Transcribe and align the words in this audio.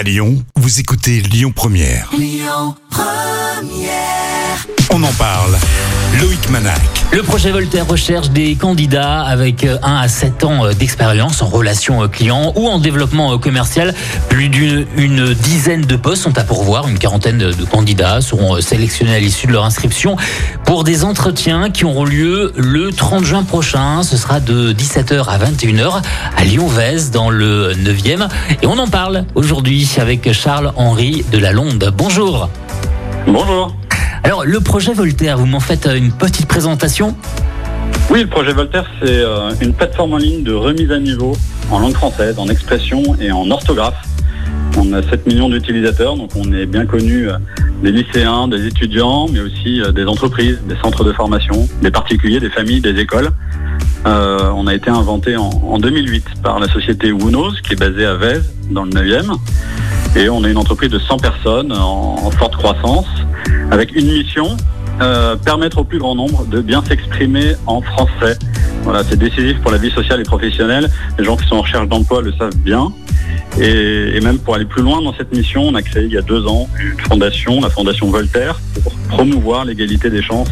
À 0.00 0.02
Lyon, 0.02 0.42
vous 0.56 0.80
écoutez 0.80 1.20
Lyon 1.20 1.52
Première. 1.54 2.10
On 4.90 5.02
en 5.02 5.12
parle. 5.12 5.58
Loïc 6.22 6.48
Manac. 6.48 6.99
Le 7.12 7.24
projet 7.24 7.50
Voltaire 7.50 7.88
recherche 7.88 8.30
des 8.30 8.54
candidats 8.54 9.22
avec 9.22 9.64
1 9.64 9.78
à 9.82 10.06
7 10.06 10.44
ans 10.44 10.66
euh, 10.66 10.72
d'expérience 10.74 11.42
en 11.42 11.48
relation 11.48 12.04
euh, 12.04 12.06
client 12.06 12.52
ou 12.54 12.68
en 12.68 12.78
développement 12.78 13.32
euh, 13.32 13.36
commercial. 13.36 13.94
Plus 14.28 14.48
d'une 14.48 14.86
une 14.96 15.34
dizaine 15.34 15.80
de 15.80 15.96
postes 15.96 16.22
sont 16.22 16.38
à 16.38 16.44
pourvoir. 16.44 16.86
Une 16.86 16.98
quarantaine 16.98 17.38
de 17.38 17.52
de 17.52 17.64
candidats 17.64 18.20
seront 18.20 18.60
sélectionnés 18.60 19.12
à 19.16 19.18
l'issue 19.18 19.48
de 19.48 19.52
leur 19.52 19.64
inscription 19.64 20.16
pour 20.64 20.84
des 20.84 21.02
entretiens 21.02 21.70
qui 21.70 21.84
auront 21.84 22.04
lieu 22.04 22.52
le 22.56 22.92
30 22.92 23.24
juin 23.24 23.42
prochain. 23.42 24.04
Ce 24.04 24.16
sera 24.16 24.38
de 24.38 24.72
17h 24.72 25.24
à 25.24 25.38
21h 25.38 26.02
à 26.36 26.44
Lyon-Vez 26.44 27.10
dans 27.12 27.28
le 27.28 27.72
9e. 27.72 28.28
Et 28.62 28.66
on 28.68 28.78
en 28.78 28.86
parle 28.86 29.24
aujourd'hui 29.34 29.90
avec 29.98 30.32
Charles-Henri 30.32 31.24
de 31.32 31.38
la 31.38 31.50
Londe. 31.50 31.92
Bonjour. 31.96 32.48
Bonjour. 33.26 33.74
Alors, 34.22 34.44
le 34.44 34.60
projet 34.60 34.92
Voltaire, 34.92 35.38
vous 35.38 35.46
m'en 35.46 35.60
faites 35.60 35.86
une 35.86 36.12
petite 36.12 36.46
présentation 36.46 37.16
Oui, 38.10 38.22
le 38.22 38.28
projet 38.28 38.52
Voltaire, 38.52 38.84
c'est 39.00 39.20
euh, 39.20 39.52
une 39.60 39.72
plateforme 39.72 40.14
en 40.14 40.18
ligne 40.18 40.42
de 40.42 40.52
remise 40.52 40.90
à 40.92 40.98
niveau 40.98 41.36
en 41.70 41.78
langue 41.78 41.94
française, 41.94 42.38
en 42.38 42.48
expression 42.48 43.02
et 43.20 43.32
en 43.32 43.50
orthographe. 43.50 44.06
On 44.76 44.92
a 44.92 45.02
7 45.02 45.26
millions 45.26 45.48
d'utilisateurs, 45.48 46.16
donc 46.16 46.30
on 46.36 46.52
est 46.52 46.66
bien 46.66 46.86
connu 46.86 47.28
euh, 47.28 47.34
des 47.82 47.92
lycéens, 47.92 48.46
des 48.48 48.66
étudiants, 48.66 49.26
mais 49.28 49.40
aussi 49.40 49.80
euh, 49.80 49.90
des 49.90 50.04
entreprises, 50.04 50.58
des 50.66 50.76
centres 50.76 51.04
de 51.04 51.12
formation, 51.12 51.68
des 51.82 51.90
particuliers, 51.90 52.40
des 52.40 52.50
familles, 52.50 52.80
des 52.80 52.98
écoles. 53.00 53.30
Euh, 54.06 54.50
on 54.54 54.66
a 54.66 54.74
été 54.74 54.90
inventé 54.90 55.36
en, 55.36 55.50
en 55.50 55.78
2008 55.78 56.24
par 56.42 56.60
la 56.60 56.68
société 56.68 57.12
Wunos, 57.12 57.60
qui 57.62 57.72
est 57.72 57.76
basée 57.76 58.06
à 58.06 58.14
Vèze, 58.14 58.52
dans 58.70 58.84
le 58.84 58.90
9e. 58.90 59.36
Et 60.16 60.28
on 60.28 60.44
est 60.44 60.50
une 60.50 60.58
entreprise 60.58 60.90
de 60.90 60.98
100 60.98 61.18
personnes 61.18 61.72
en 61.72 62.30
forte 62.32 62.56
croissance, 62.56 63.06
avec 63.70 63.94
une 63.94 64.12
mission, 64.12 64.56
euh, 65.00 65.36
permettre 65.36 65.78
au 65.78 65.84
plus 65.84 65.98
grand 65.98 66.14
nombre 66.14 66.44
de 66.46 66.60
bien 66.60 66.84
s'exprimer 66.84 67.54
en 67.66 67.80
français. 67.80 68.36
Voilà, 68.82 69.02
c'est 69.08 69.18
décisif 69.18 69.58
pour 69.60 69.70
la 69.70 69.78
vie 69.78 69.90
sociale 69.90 70.20
et 70.20 70.24
professionnelle. 70.24 70.90
Les 71.18 71.24
gens 71.24 71.36
qui 71.36 71.46
sont 71.46 71.56
en 71.56 71.62
recherche 71.62 71.88
d'emploi 71.88 72.22
le 72.22 72.32
savent 72.32 72.56
bien. 72.56 72.92
Et, 73.58 74.16
et 74.16 74.20
même 74.20 74.38
pour 74.38 74.54
aller 74.54 74.64
plus 74.64 74.82
loin 74.82 75.02
dans 75.02 75.14
cette 75.14 75.34
mission, 75.34 75.62
on 75.62 75.74
a 75.74 75.82
créé 75.82 76.04
il 76.04 76.12
y 76.12 76.18
a 76.18 76.22
deux 76.22 76.46
ans 76.46 76.68
une 76.80 76.98
fondation, 77.00 77.60
la 77.60 77.70
Fondation 77.70 78.10
Voltaire, 78.10 78.60
pour 78.82 78.92
promouvoir 79.08 79.64
l'égalité 79.64 80.10
des 80.10 80.22
chances 80.22 80.50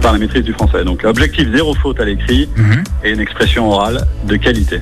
par 0.00 0.12
la 0.12 0.18
maîtrise 0.18 0.44
du 0.44 0.52
français. 0.52 0.84
Donc 0.84 1.04
objectif 1.04 1.48
zéro 1.54 1.74
faute 1.74 2.00
à 2.00 2.04
l'écrit 2.04 2.48
et 3.04 3.10
une 3.10 3.20
expression 3.20 3.70
orale 3.70 4.06
de 4.26 4.36
qualité. 4.36 4.80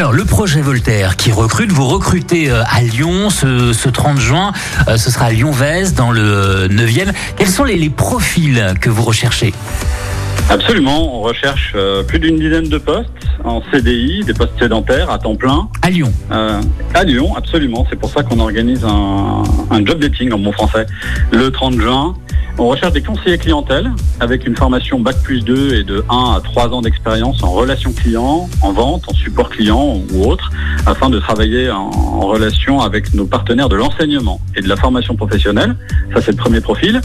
Alors, 0.00 0.14
le 0.14 0.24
projet 0.24 0.62
Voltaire 0.62 1.16
qui 1.16 1.30
recrute, 1.30 1.72
vous 1.72 1.86
recrutez 1.86 2.50
euh, 2.50 2.62
à 2.64 2.80
Lyon 2.80 3.28
ce, 3.28 3.74
ce 3.74 3.90
30 3.90 4.18
juin. 4.18 4.54
Euh, 4.88 4.96
ce 4.96 5.10
sera 5.10 5.26
à 5.26 5.30
Lyon-Vez 5.30 5.90
dans 5.94 6.10
le 6.10 6.68
9e. 6.68 7.12
Quels 7.36 7.46
sont 7.46 7.64
les 7.64 7.90
profils 7.90 8.72
que 8.80 8.88
vous 8.88 9.02
recherchez? 9.02 9.52
Absolument, 10.48 11.16
on 11.16 11.20
recherche 11.22 11.72
euh, 11.76 12.02
plus 12.02 12.18
d'une 12.18 12.36
dizaine 12.36 12.68
de 12.68 12.78
postes 12.78 13.10
en 13.44 13.62
CDI, 13.70 14.24
des 14.24 14.34
postes 14.34 14.58
sédentaires 14.58 15.10
à 15.10 15.18
temps 15.18 15.36
plein. 15.36 15.68
À 15.82 15.90
Lyon. 15.90 16.12
Euh, 16.32 16.60
à 16.94 17.04
Lyon, 17.04 17.34
absolument. 17.36 17.86
C'est 17.88 17.96
pour 17.96 18.10
ça 18.10 18.22
qu'on 18.22 18.40
organise 18.40 18.84
un, 18.84 19.42
un 19.70 19.84
job 19.84 19.98
dating 19.98 20.32
en 20.32 20.38
bon 20.38 20.52
français 20.52 20.86
le 21.32 21.50
30 21.50 21.80
juin. 21.80 22.14
On 22.58 22.68
recherche 22.68 22.92
des 22.92 23.00
conseillers 23.00 23.38
clientèle 23.38 23.90
avec 24.18 24.46
une 24.46 24.54
formation 24.54 25.00
Bac 25.00 25.16
plus 25.22 25.40
2 25.40 25.76
et 25.76 25.84
de 25.84 26.04
1 26.10 26.34
à 26.36 26.40
3 26.42 26.68
ans 26.70 26.82
d'expérience 26.82 27.42
en 27.42 27.52
relation 27.52 27.92
client, 27.92 28.50
en 28.60 28.72
vente, 28.72 29.04
en 29.08 29.14
support 29.14 29.48
client 29.48 30.02
ou 30.12 30.26
autre, 30.26 30.50
afin 30.84 31.08
de 31.08 31.18
travailler 31.18 31.70
en, 31.70 31.88
en 31.88 32.26
relation 32.26 32.80
avec 32.80 33.14
nos 33.14 33.24
partenaires 33.24 33.68
de 33.68 33.76
l'enseignement 33.76 34.40
et 34.56 34.60
de 34.60 34.68
la 34.68 34.76
formation 34.76 35.16
professionnelle. 35.16 35.74
Ça, 36.12 36.20
c'est 36.20 36.32
le 36.32 36.36
premier 36.36 36.60
profil. 36.60 37.00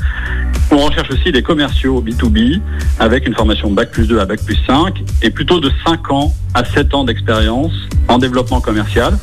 On 0.78 0.88
recherche 0.88 1.10
aussi 1.10 1.32
des 1.32 1.42
commerciaux 1.42 2.04
B2B 2.06 2.60
avec 3.00 3.26
une 3.26 3.34
formation 3.34 3.72
Bac 3.72 3.92
plus 3.92 4.08
2 4.08 4.20
à 4.20 4.26
Bac 4.26 4.42
plus 4.44 4.58
5 4.68 5.02
et 5.22 5.30
plutôt 5.30 5.62
de 5.62 5.72
5 5.86 6.12
ans 6.12 6.34
à 6.54 6.66
7 6.66 6.94
ans 6.94 7.06
d'expérience 7.06 7.72
en 8.10 8.18
développement 8.18 8.60
commercial 8.60 9.18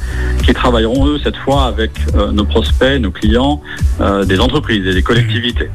qui 0.47 0.55
travailleront 0.55 1.07
eux 1.09 1.21
cette 1.23 1.37
fois 1.37 1.67
avec 1.67 1.91
euh, 2.15 2.33
nos 2.33 2.47
prospects, 2.47 2.99
nos 2.99 3.11
clients, 3.11 3.61
euh, 4.01 4.25
des 4.25 4.41
entreprises 4.41 4.87
et 4.87 4.95
des 4.95 5.03
collectivités. 5.03 5.69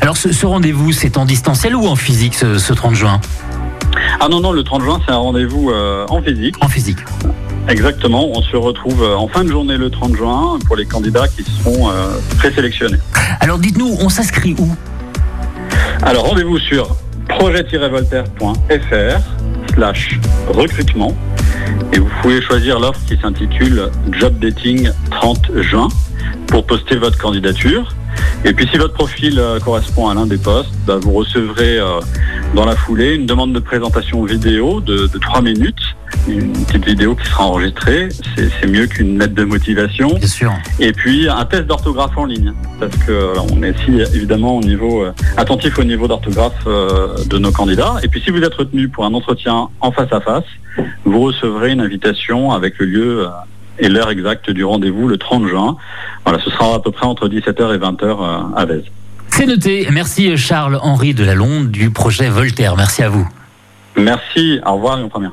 Alors, 0.00 0.16
ce, 0.16 0.32
ce 0.32 0.46
rendez-vous, 0.46 0.90
c'est 0.90 1.16
en 1.16 1.24
distanciel 1.24 1.76
ou 1.76 1.86
en 1.86 1.94
physique 1.94 2.34
ce, 2.34 2.58
ce 2.58 2.72
30 2.72 2.96
juin? 2.96 3.20
Ah 4.18 4.26
non, 4.28 4.40
non, 4.40 4.50
le 4.50 4.64
30 4.64 4.82
juin, 4.82 5.00
c'est 5.06 5.12
un 5.12 5.18
rendez-vous 5.18 5.70
euh, 5.70 6.06
en 6.08 6.20
physique. 6.22 6.56
En 6.60 6.68
physique. 6.68 6.98
Exactement, 7.68 8.28
on 8.36 8.42
se 8.42 8.56
retrouve 8.56 9.04
en 9.04 9.28
fin 9.28 9.44
de 9.44 9.50
journée 9.50 9.76
le 9.76 9.90
30 9.90 10.16
juin 10.16 10.58
pour 10.66 10.74
les 10.74 10.86
candidats 10.86 11.28
qui 11.28 11.44
seront 11.44 11.88
présélectionnés. 12.38 12.98
Alors, 13.38 13.58
dites-nous, 13.58 13.96
on 14.00 14.08
s'inscrit 14.08 14.56
où? 14.58 14.74
Alors 16.02 16.28
rendez-vous 16.28 16.58
sur 16.58 16.96
projet-voltaire.fr 17.28 19.20
slash 19.74 20.18
recrutement 20.48 21.14
et 21.92 21.98
vous 21.98 22.08
pouvez 22.22 22.40
choisir 22.40 22.80
l'offre 22.80 23.00
qui 23.06 23.18
s'intitule 23.18 23.90
Job 24.12 24.38
Dating 24.38 24.90
30 25.10 25.60
juin 25.60 25.88
pour 26.46 26.64
poster 26.64 26.96
votre 26.96 27.18
candidature. 27.18 27.94
Et 28.46 28.54
puis 28.54 28.66
si 28.68 28.78
votre 28.78 28.94
profil 28.94 29.38
euh, 29.38 29.60
correspond 29.60 30.08
à 30.08 30.14
l'un 30.14 30.26
des 30.26 30.38
postes, 30.38 30.72
bah, 30.86 30.96
vous 31.00 31.12
recevrez 31.12 31.78
euh, 31.78 32.00
dans 32.54 32.64
la 32.64 32.76
foulée 32.76 33.14
une 33.14 33.26
demande 33.26 33.52
de 33.52 33.60
présentation 33.60 34.24
vidéo 34.24 34.80
de, 34.80 35.06
de 35.06 35.18
3 35.18 35.42
minutes, 35.42 35.89
une 36.28 36.52
petite 36.52 36.84
vidéo 36.84 37.14
qui 37.14 37.26
sera 37.26 37.46
enregistrée, 37.46 38.08
c'est 38.36 38.66
mieux 38.66 38.86
qu'une 38.86 39.18
lettre 39.18 39.34
de 39.34 39.44
motivation. 39.44 40.14
Bien 40.14 40.26
sûr. 40.26 40.52
Et 40.78 40.92
puis 40.92 41.28
un 41.28 41.44
test 41.44 41.66
d'orthographe 41.66 42.16
en 42.16 42.24
ligne, 42.24 42.52
parce 42.78 42.96
que 42.96 43.32
on 43.52 43.62
est 43.62 43.70
aussi 43.70 44.00
évidemment 44.14 44.56
au 44.56 44.60
niveau 44.60 45.02
euh, 45.02 45.12
attentif 45.36 45.78
au 45.78 45.84
niveau 45.84 46.08
d'orthographe 46.08 46.52
euh, 46.66 47.16
de 47.26 47.38
nos 47.38 47.52
candidats. 47.52 47.96
Et 48.02 48.08
puis 48.08 48.20
si 48.20 48.30
vous 48.30 48.42
êtes 48.42 48.54
retenu 48.54 48.88
pour 48.88 49.04
un 49.04 49.14
entretien 49.14 49.68
en 49.80 49.92
face 49.92 50.12
à 50.12 50.20
face, 50.20 50.44
vous 51.04 51.20
recevrez 51.20 51.72
une 51.72 51.80
invitation 51.80 52.52
avec 52.52 52.78
le 52.78 52.86
lieu 52.86 53.24
euh, 53.24 53.28
et 53.78 53.88
l'heure 53.88 54.10
exacte 54.10 54.50
du 54.50 54.64
rendez-vous 54.64 55.08
le 55.08 55.18
30 55.18 55.48
juin. 55.48 55.76
Voilà, 56.24 56.42
ce 56.44 56.50
sera 56.50 56.74
à 56.74 56.80
peu 56.80 56.90
près 56.90 57.06
entre 57.06 57.28
17h 57.28 57.74
et 57.74 57.78
20h 57.78 58.04
euh, 58.04 58.56
à 58.56 58.64
Vèze. 58.64 58.84
C'est 59.28 59.46
noté. 59.46 59.88
Merci 59.90 60.36
Charles-Henri 60.36 61.14
de 61.14 61.24
la 61.24 61.34
Londe 61.34 61.70
du 61.70 61.90
projet 61.90 62.28
Voltaire. 62.28 62.76
Merci 62.76 63.02
à 63.02 63.08
vous. 63.08 63.26
Merci, 63.96 64.60
au 64.66 64.74
revoir 64.74 64.96
Lyon 64.98 65.08
Première. 65.08 65.32